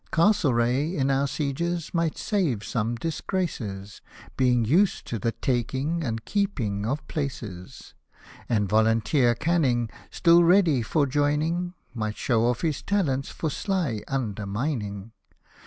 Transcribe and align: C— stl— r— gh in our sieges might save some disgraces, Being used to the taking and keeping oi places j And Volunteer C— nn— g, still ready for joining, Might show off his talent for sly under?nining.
C— 0.05 0.07
stl— 0.19 0.49
r— 0.49 0.67
gh 0.67 0.95
in 0.99 1.11
our 1.11 1.27
sieges 1.27 1.93
might 1.93 2.17
save 2.17 2.63
some 2.63 2.95
disgraces, 2.95 4.01
Being 4.35 4.65
used 4.65 5.05
to 5.05 5.19
the 5.19 5.31
taking 5.31 6.03
and 6.03 6.25
keeping 6.25 6.87
oi 6.87 6.95
places 7.07 7.93
j 8.25 8.43
And 8.49 8.67
Volunteer 8.67 9.35
C— 9.39 9.45
nn— 9.51 9.89
g, 9.91 9.95
still 10.09 10.43
ready 10.43 10.81
for 10.81 11.05
joining, 11.05 11.75
Might 11.93 12.17
show 12.17 12.45
off 12.47 12.61
his 12.61 12.81
talent 12.81 13.27
for 13.27 13.51
sly 13.51 14.01
under?nining. 14.07 15.11